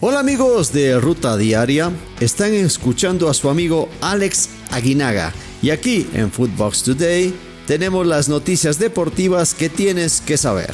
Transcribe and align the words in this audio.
Hola 0.00 0.20
amigos 0.20 0.72
de 0.72 1.00
Ruta 1.00 1.36
Diaria, 1.36 1.90
están 2.20 2.54
escuchando 2.54 3.28
a 3.28 3.34
su 3.34 3.50
amigo 3.50 3.88
Alex 4.00 4.48
Aguinaga 4.70 5.32
y 5.60 5.70
aquí 5.70 6.06
en 6.14 6.30
Footbox 6.30 6.84
Today 6.84 7.34
tenemos 7.66 8.06
las 8.06 8.28
noticias 8.28 8.78
deportivas 8.78 9.54
que 9.54 9.68
tienes 9.68 10.20
que 10.20 10.36
saber. 10.36 10.70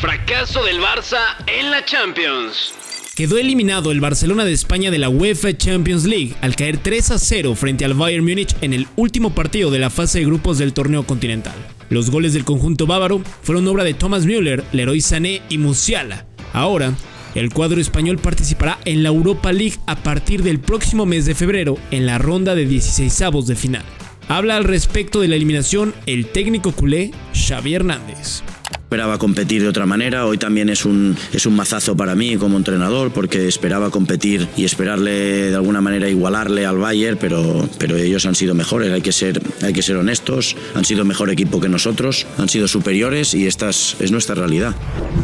Fracaso 0.00 0.62
del 0.62 0.78
Barça 0.80 1.18
en 1.48 1.72
la 1.72 1.84
Champions. 1.84 2.72
Quedó 3.16 3.36
eliminado 3.36 3.90
el 3.90 4.00
Barcelona 4.00 4.44
de 4.44 4.52
España 4.52 4.92
de 4.92 4.98
la 4.98 5.08
UEFA 5.08 5.56
Champions 5.56 6.04
League 6.04 6.36
al 6.40 6.54
caer 6.54 6.78
3 6.78 7.10
a 7.10 7.18
0 7.18 7.56
frente 7.56 7.84
al 7.84 7.94
Bayern 7.94 8.24
Múnich 8.24 8.54
en 8.60 8.74
el 8.74 8.86
último 8.94 9.34
partido 9.34 9.72
de 9.72 9.80
la 9.80 9.90
fase 9.90 10.20
de 10.20 10.26
grupos 10.26 10.56
del 10.56 10.72
torneo 10.72 11.04
continental. 11.04 11.56
Los 11.88 12.12
goles 12.12 12.32
del 12.32 12.44
conjunto 12.44 12.86
bávaro 12.86 13.22
fueron 13.42 13.66
obra 13.66 13.82
de 13.82 13.94
Thomas 13.94 14.24
Müller, 14.24 14.62
Leroy 14.70 15.00
Sané 15.00 15.42
y 15.48 15.58
Musiala. 15.58 16.26
Ahora, 16.52 16.94
el 17.34 17.52
cuadro 17.52 17.80
español 17.80 18.18
participará 18.18 18.78
en 18.84 19.02
la 19.02 19.08
Europa 19.10 19.52
League 19.52 19.78
a 19.86 19.96
partir 19.96 20.42
del 20.42 20.60
próximo 20.60 21.06
mes 21.06 21.26
de 21.26 21.34
febrero 21.34 21.76
en 21.90 22.06
la 22.06 22.18
ronda 22.18 22.54
de 22.54 22.68
16avos 22.68 23.44
de 23.44 23.56
final. 23.56 23.84
Habla 24.28 24.56
al 24.56 24.64
respecto 24.64 25.20
de 25.20 25.28
la 25.28 25.36
eliminación 25.36 25.94
el 26.06 26.26
técnico 26.26 26.72
culé 26.72 27.10
Xavi 27.34 27.74
Hernández 27.74 28.42
esperaba 28.90 29.18
competir 29.18 29.62
de 29.62 29.68
otra 29.68 29.86
manera. 29.86 30.26
Hoy 30.26 30.36
también 30.36 30.68
es 30.68 30.84
un, 30.84 31.16
es 31.32 31.46
un 31.46 31.54
mazazo 31.54 31.96
para 31.96 32.16
mí 32.16 32.36
como 32.36 32.56
entrenador 32.56 33.12
porque 33.12 33.46
esperaba 33.46 33.88
competir 33.88 34.48
y 34.56 34.64
esperarle 34.64 35.12
de 35.50 35.54
alguna 35.54 35.80
manera 35.80 36.08
igualarle 36.08 36.66
al 36.66 36.76
Bayern, 36.76 37.16
pero, 37.16 37.68
pero 37.78 37.96
ellos 37.96 38.26
han 38.26 38.34
sido 38.34 38.52
mejores, 38.56 38.90
hay 38.90 39.00
que, 39.00 39.12
ser, 39.12 39.40
hay 39.62 39.72
que 39.72 39.82
ser 39.82 39.96
honestos, 39.96 40.56
han 40.74 40.84
sido 40.84 41.04
mejor 41.04 41.30
equipo 41.30 41.60
que 41.60 41.68
nosotros, 41.68 42.26
han 42.36 42.48
sido 42.48 42.66
superiores 42.66 43.32
y 43.32 43.46
esta 43.46 43.70
es, 43.70 43.94
es 44.00 44.10
nuestra 44.10 44.34
realidad. 44.34 44.74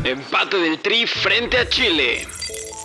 Empate 0.05 0.59
del 0.59 0.78
Tri 0.78 1.05
frente 1.05 1.59
a 1.59 1.69
Chile. 1.69 2.20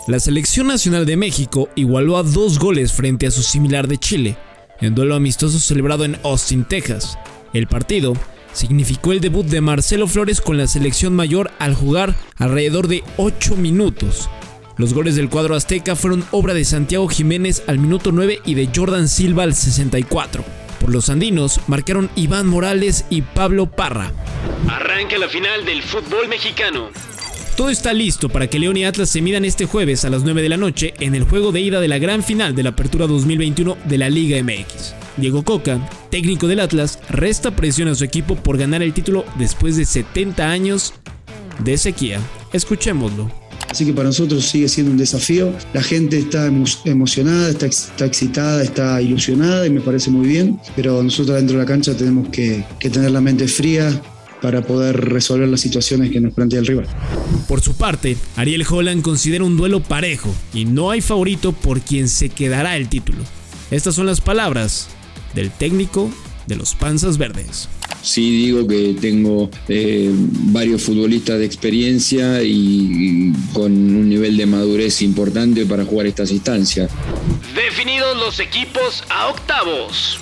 La 0.08 0.20
selección 0.20 0.66
nacional 0.66 1.06
de 1.06 1.16
México 1.16 1.70
igualó 1.76 2.18
a 2.18 2.24
dos 2.24 2.58
goles 2.58 2.92
frente 2.92 3.28
a 3.28 3.32
su 3.32 3.44
similar 3.44 3.88
de 3.88 4.00
Chile, 4.00 4.36
en 4.80 4.96
duelo 4.96 5.14
amistoso 5.14 5.60
celebrado 5.60 6.06
en 6.06 6.18
Austin, 6.24 6.66
Texas. 6.66 7.20
El 7.54 7.68
partido 7.68 8.16
significó 8.54 9.12
el 9.12 9.22
debut 9.22 9.46
de 9.46 9.62
Marcelo 9.62 10.08
Flores 10.08 10.42
con 10.42 10.58
la 10.58 10.68
selección 10.68 11.16
mayor 11.16 11.52
al 11.60 11.76
jugar 11.76 12.16
alrededor 12.38 12.88
de 12.88 13.04
8 13.18 13.56
minutos. 13.56 14.30
Los 14.78 14.94
goles 14.94 15.16
del 15.16 15.30
cuadro 15.30 15.56
azteca 15.56 15.96
fueron 15.96 16.26
obra 16.32 16.54
de 16.54 16.66
Santiago 16.66 17.08
Jiménez 17.08 17.64
al 17.68 17.80
minuto 17.80 18.12
9 18.12 18.40
y 18.46 18.56
de 18.56 18.70
Jordan 18.76 19.08
Silva 19.08 19.44
al 19.44 19.54
64. 19.54 20.44
Por 20.80 20.92
los 20.92 21.10
andinos 21.10 21.60
marcaron 21.68 22.10
Iván 22.16 22.48
Morales 22.48 23.06
y 23.10 23.22
Pablo 23.22 23.70
Parra. 23.70 24.12
Arranca 24.68 25.18
la 25.18 25.28
final 25.28 25.66
del 25.66 25.84
fútbol 25.84 26.28
mexicano. 26.28 26.90
Todo 27.56 27.70
está 27.70 27.94
listo 27.94 28.30
para 28.30 28.48
que 28.48 28.58
León 28.58 28.78
y 28.78 28.86
Atlas 28.86 29.10
se 29.10 29.22
midan 29.22 29.46
este 29.46 29.66
jueves 29.66 30.06
a 30.06 30.10
las 30.10 30.24
9 30.24 30.42
de 30.42 30.50
la 30.50 30.58
noche 30.58 30.94
en 31.00 31.14
el 31.14 31.26
juego 31.26 31.52
de 31.52 31.62
ida 31.62 31.80
de 31.80 31.88
la 31.88 32.00
gran 32.00 32.24
final 32.24 32.56
de 32.56 32.64
la 32.64 32.70
Apertura 32.70 33.06
2021 33.08 33.78
de 33.86 33.98
la 33.98 34.10
Liga 34.10 34.42
MX. 34.42 35.01
Diego 35.18 35.44
Coca, 35.44 35.90
técnico 36.10 36.48
del 36.48 36.60
Atlas, 36.60 37.00
resta 37.10 37.56
presión 37.56 37.88
a 37.88 37.96
su 37.96 38.04
equipo 38.04 38.36
por 38.36 38.58
ganar 38.58 38.82
el 38.82 38.94
título 38.94 39.26
después 39.38 39.78
de 39.78 39.86
70 39.86 40.50
años 40.50 40.94
de 41.64 41.78
sequía. 41.78 42.20
Escuchémoslo. 42.54 43.32
Así 43.70 43.86
que 43.86 43.94
para 43.94 44.08
nosotros 44.08 44.44
sigue 44.46 44.68
siendo 44.68 44.92
un 44.92 44.98
desafío. 44.98 45.54
La 45.74 45.82
gente 45.82 46.18
está 46.18 46.48
emocionada, 46.86 47.50
está, 47.50 47.68
está, 47.68 48.06
excitada, 48.06 48.64
está 48.64 49.02
ilusionada 49.02 49.66
y 49.66 49.70
me 49.70 49.80
parece 49.80 50.10
muy 50.10 50.28
bien. 50.28 50.60
Pero 50.76 51.02
nosotros 51.02 51.38
dentro 51.38 51.58
de 51.58 51.64
la 51.64 51.68
cancha 51.68 51.96
tenemos 51.96 52.28
que, 52.30 52.66
que 52.80 52.90
tener 52.90 53.12
la 53.12 53.22
mente 53.22 53.48
fría, 53.48 54.02
para 54.42 54.62
poder 54.64 55.00
resolver 55.00 55.48
las 55.48 55.62
situaciones 55.62 56.12
que 56.12 56.20
nos 56.20 56.34
plantea 56.34 56.60
el 56.60 56.66
rival. 56.66 56.88
Por 57.48 57.62
su 57.62 57.76
parte, 57.76 58.18
Ariel 58.36 58.66
Holland 58.68 59.04
considera 59.04 59.44
un 59.44 59.56
duelo 59.56 59.82
parejo 59.82 60.34
y 60.54 60.66
no 60.66 60.90
hay 60.90 61.02
favorito 61.02 61.52
por 61.52 61.80
quien 61.82 62.10
se 62.10 62.30
quedará 62.30 62.76
el 62.76 62.90
título. 62.90 63.20
Estas 63.70 63.96
son 63.96 64.08
las 64.08 64.20
palabras 64.20 64.90
del 65.34 65.52
técnico 65.52 66.10
de 66.48 66.56
los 66.56 66.76
Panzas 66.76 67.18
Verdes. 67.18 67.70
Sí 68.02 68.46
digo 68.46 68.68
que 68.68 68.96
tengo 69.00 69.50
eh, 69.68 70.10
varios 70.12 70.82
futbolistas 70.82 71.40
de 71.40 71.46
experiencia 71.46 72.42
y, 72.42 73.32
con 73.54 73.72
un 73.72 74.10
nivel 74.10 74.38
de 74.38 74.46
madurez 74.48 75.02
importante 75.02 75.66
para 75.66 75.86
jugar 75.86 76.08
estas 76.08 76.32
instancias. 76.32 76.90
Definidos 77.56 78.18
los 78.18 78.40
equipos 78.40 79.04
a 79.10 79.28
octavos. 79.28 80.20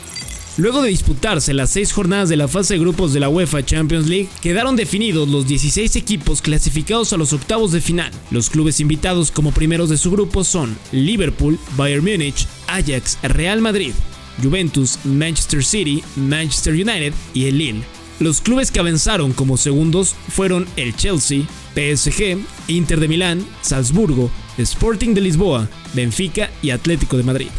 Luego 0.58 0.82
de 0.82 0.90
disputarse 0.90 1.54
las 1.54 1.70
seis 1.70 1.94
jornadas 1.94 2.28
de 2.28 2.36
la 2.36 2.50
fase 2.50 2.74
de 2.74 2.82
grupos 2.82 3.14
de 3.14 3.22
la 3.22 3.30
UEFA 3.30 3.64
Champions 3.64 4.08
League, 4.08 4.28
quedaron 4.42 4.76
definidos 4.76 5.30
los 5.30 5.48
16 5.48 5.96
equipos 5.96 6.42
clasificados 6.42 7.14
a 7.14 7.18
los 7.18 7.32
octavos 7.32 7.72
de 7.72 7.80
final. 7.80 8.12
Los 8.30 8.50
clubes 8.50 8.82
invitados 8.82 9.32
como 9.32 9.54
primeros 9.54 9.90
de 9.90 9.98
su 9.98 10.12
grupo 10.12 10.44
son 10.44 10.78
Liverpool, 10.92 11.58
Bayern 11.78 12.04
Múnich, 12.04 12.46
Ajax, 12.68 13.18
Real 13.24 13.62
Madrid, 13.62 13.94
Juventus, 14.42 15.00
Manchester 15.04 15.64
City, 15.64 16.04
Manchester 16.16 16.74
United 16.74 17.14
y 17.34 17.48
el 17.48 17.58
Lille. 17.58 17.84
Los 18.20 18.42
clubes 18.42 18.70
que 18.72 18.80
avanzaron 18.80 19.32
como 19.32 19.58
segundos 19.58 20.16
fueron 20.30 20.68
el 20.76 20.96
Chelsea, 20.96 21.44
PSG, 21.74 22.38
Inter 22.68 23.00
de 23.00 23.08
Milán, 23.08 23.46
Salzburgo, 23.62 24.30
Sporting 24.58 25.14
de 25.14 25.22
Lisboa, 25.22 25.70
Benfica 25.94 26.50
y 26.62 26.72
Atlético 26.72 27.18
de 27.18 27.24
Madrid. 27.24 27.50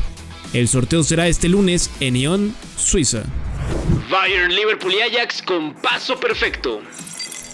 El 0.53 0.69
sorteo 0.69 1.03
será 1.03 1.29
este 1.29 1.49
lunes 1.49 1.91
en 2.01 2.15
Lyon, 2.15 2.55
Suiza. 2.77 3.23
Bayern, 4.11 4.55
Liverpool 4.55 4.93
y 4.93 5.17
Ajax 5.17 5.43
con 5.43 5.75
paso 5.75 6.19
perfecto. 6.19 6.81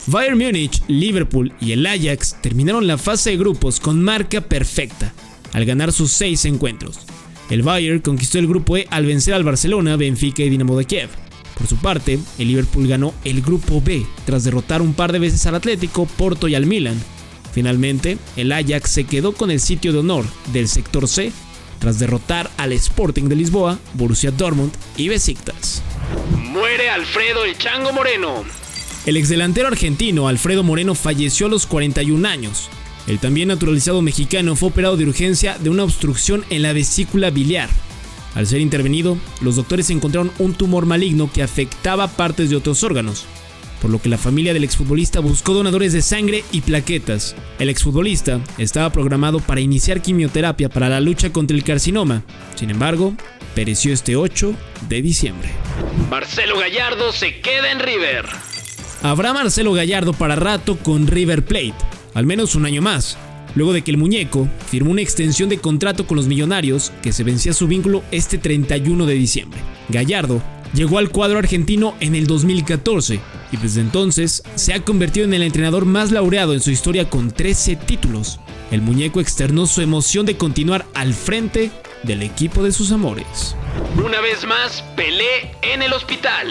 Bayern 0.07 0.39
Múnich, 0.39 0.83
Liverpool 0.89 1.53
y 1.61 1.73
el 1.73 1.85
Ajax 1.85 2.37
terminaron 2.41 2.87
la 2.87 2.97
fase 2.97 3.31
de 3.31 3.37
grupos 3.37 3.81
con 3.81 4.03
marca 4.03 4.41
perfecta, 4.41 5.13
al 5.53 5.65
ganar 5.65 5.93
sus 5.93 6.13
seis 6.13 6.45
encuentros. 6.45 7.01
El 7.51 7.62
Bayern 7.62 8.01
conquistó 8.01 8.39
el 8.39 8.49
grupo 8.49 8.77
E 8.77 8.87
al 8.91 9.07
vencer 9.07 9.34
al 9.34 9.45
Barcelona, 9.45 9.97
Benfica 9.97 10.43
y 10.43 10.51
Dinamo 10.51 10.77
de 10.77 10.84
Kiev. 10.84 11.11
Por 11.57 11.67
su 11.67 11.77
parte, 11.77 12.19
el 12.39 12.49
Liverpool 12.49 12.87
ganó 12.87 13.15
el 13.25 13.41
grupo 13.41 13.81
B 13.81 14.05
tras 14.25 14.45
derrotar 14.45 14.83
un 14.83 14.95
par 14.95 15.12
de 15.12 15.19
veces 15.19 15.47
al 15.47 15.55
Atlético, 15.55 16.07
Porto 16.07 16.49
y 16.49 16.55
al 16.55 16.67
Milan. 16.67 17.01
Finalmente, 17.53 18.19
el 18.37 18.53
Ajax 18.53 18.91
se 18.91 19.05
quedó 19.05 19.33
con 19.33 19.51
el 19.51 19.61
sitio 19.61 19.93
de 19.93 20.01
honor 20.01 20.27
del 20.53 20.69
sector 20.69 21.09
C 21.09 21.33
tras 21.79 21.99
derrotar 21.99 22.51
al 22.57 22.73
Sporting 22.73 23.25
de 23.25 23.37
Lisboa, 23.37 23.78
Borussia 23.95 24.31
Dortmund 24.31 24.73
y 24.97 25.09
Besiktas. 25.09 25.83
Muere 26.37 26.91
Alfredo 26.91 27.45
el 27.45 27.57
Chango 27.57 27.93
Moreno. 27.93 28.45
El 29.07 29.17
exdelantero 29.17 29.69
argentino 29.69 30.28
Alfredo 30.28 30.63
Moreno 30.63 30.95
falleció 30.95 31.47
a 31.47 31.51
los 31.51 31.67
41 31.67 32.28
años. 32.28 32.69
El 33.06 33.19
también 33.19 33.49
naturalizado 33.49 34.03
mexicano 34.03 34.56
fue 34.56 34.71
operado 34.71 34.97
de 34.97 35.05
urgencia 35.05 35.59
de 35.59 35.71
una 35.71 35.84
obstrucción 35.84 36.44
en 36.50 36.62
la 36.62 36.72
vesícula 36.72 37.31
biliar. 37.31 37.69
Al 38.34 38.47
ser 38.47 38.61
intervenido, 38.61 39.17
los 39.41 39.56
doctores 39.56 39.91
encontraron 39.91 40.33
un 40.39 40.55
tumor 40.55 40.87
maligno 40.87 41.31
que 41.33 41.43
afectaba 41.43 42.09
partes 42.09 42.50
de 42.50 42.56
otros 42.56 42.83
órganos 42.83 43.27
por 43.81 43.91
lo 43.91 44.00
que 44.00 44.09
la 44.09 44.19
familia 44.19 44.53
del 44.53 44.65
exfutbolista 44.65 45.21
buscó 45.21 45.55
donadores 45.55 45.93
de 45.93 46.03
sangre 46.03 46.45
y 46.53 46.61
plaquetas. 46.62 47.37
El 47.59 47.69
exfutbolista 47.69 48.41
estaba 48.59 48.91
programado 48.91 49.41
para 49.41 49.61
iniciar 49.61 50.03
quimioterapia 50.03 50.69
para 50.69 50.89
la 50.89 51.00
lucha 51.00 51.31
contra 51.31 51.56
el 51.56 51.65
carcinoma, 51.65 52.22
sin 52.55 52.71
embargo, 52.71 53.15
pereció 53.55 53.93
este 53.93 54.16
8 54.16 54.55
de 54.89 55.03
diciembre. 55.03 55.50
Marcelo 56.11 56.59
Gallardo 56.59 57.12
se 57.12 57.41
queda 57.41 57.71
en 57.71 57.81
River. 57.81 58.27
Habrá 59.03 59.33
Marcelo 59.33 59.72
Gallardo 59.72 60.12
para 60.12 60.37
rato 60.37 60.77
con 60.78 61.06
River 61.06 61.45
Plate, 61.45 61.75
al 62.16 62.25
menos 62.25 62.54
un 62.54 62.65
año 62.65 62.81
más, 62.81 63.19
luego 63.54 63.75
de 63.75 63.84
que 63.84 63.91
el 63.91 63.99
muñeco 63.99 64.49
firmó 64.71 64.93
una 64.93 65.03
extensión 65.03 65.50
de 65.50 65.59
contrato 65.59 66.06
con 66.06 66.16
los 66.16 66.27
millonarios 66.27 66.91
que 67.03 67.12
se 67.12 67.25
vencía 67.25 67.53
su 67.53 67.69
vínculo 67.69 68.03
este 68.10 68.38
31 68.38 69.04
de 69.04 69.12
diciembre. 69.12 69.60
Gallardo 69.91 70.43
llegó 70.72 70.97
al 70.97 71.10
cuadro 71.10 71.38
argentino 71.38 71.94
en 72.00 72.15
el 72.15 72.27
2014 72.27 73.21
y 73.53 73.56
desde 73.59 73.82
entonces 73.82 74.43
se 74.54 74.72
ha 74.72 74.81
convertido 74.81 75.27
en 75.27 75.34
el 75.34 75.43
entrenador 75.43 75.84
más 75.84 76.10
laureado 76.10 76.54
en 76.54 76.60
su 76.60 76.71
historia 76.71 77.10
con 77.10 77.31
13 77.31 77.77
títulos. 77.77 78.41
El 78.71 78.81
muñeco 78.81 79.21
externó 79.21 79.66
su 79.66 79.83
emoción 79.83 80.25
de 80.25 80.38
continuar 80.38 80.86
al 80.95 81.12
frente 81.12 81.71
del 82.03 82.22
equipo 82.22 82.62
de 82.62 82.72
sus 82.72 82.92
amores. 82.92 83.54
Una 84.03 84.22
vez 84.22 84.47
más, 84.47 84.83
Pelé 84.97 85.54
en 85.60 85.83
el 85.83 85.92
hospital. 85.92 86.48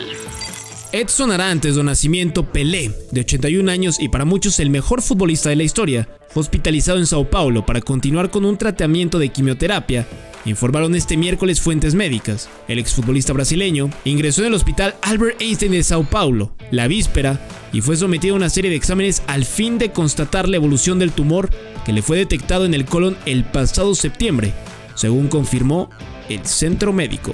Edson 0.91 1.31
Arantes 1.31 1.75
do 1.75 1.83
Nacimiento 1.83 2.51
Pelé, 2.51 2.91
de 3.11 3.21
81 3.21 3.71
años 3.71 3.99
y 3.99 4.09
para 4.09 4.25
muchos 4.25 4.59
el 4.59 4.69
mejor 4.69 5.01
futbolista 5.01 5.49
de 5.49 5.55
la 5.55 5.63
historia, 5.63 6.07
fue 6.29 6.41
hospitalizado 6.41 6.97
en 6.99 7.05
Sao 7.05 7.29
Paulo 7.29 7.65
para 7.65 7.81
continuar 7.81 8.29
con 8.29 8.45
un 8.45 8.57
tratamiento 8.57 9.19
de 9.19 9.29
quimioterapia 9.29 10.07
informaron 10.45 10.95
este 10.95 11.17
miércoles 11.17 11.59
fuentes 11.59 11.95
médicas. 11.95 12.49
El 12.67 12.79
exfutbolista 12.79 13.33
brasileño 13.33 13.89
ingresó 14.05 14.41
en 14.41 14.47
el 14.47 14.53
hospital 14.53 14.95
Albert 15.01 15.41
Einstein 15.41 15.71
de 15.71 15.83
Sao 15.83 16.03
Paulo 16.03 16.55
la 16.71 16.87
víspera 16.87 17.39
y 17.73 17.81
fue 17.81 17.97
sometido 17.97 18.35
a 18.35 18.37
una 18.37 18.49
serie 18.49 18.69
de 18.69 18.77
exámenes 18.77 19.23
al 19.27 19.45
fin 19.45 19.77
de 19.77 19.91
constatar 19.91 20.47
la 20.47 20.57
evolución 20.57 20.99
del 20.99 21.11
tumor 21.11 21.49
que 21.85 21.93
le 21.93 22.01
fue 22.01 22.17
detectado 22.17 22.65
en 22.65 22.73
el 22.73 22.85
colon 22.85 23.17
el 23.25 23.43
pasado 23.43 23.93
septiembre, 23.95 24.53
según 24.95 25.27
confirmó 25.27 25.89
el 26.29 26.45
centro 26.45 26.93
médico. 26.93 27.33